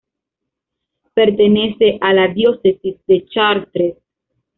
[1.13, 3.97] Pertenece a la diócesis de Chartres.